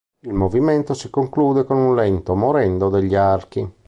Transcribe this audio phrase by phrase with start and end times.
[0.25, 3.71] Il movimento si conclude con un lento "morendo" degli archi.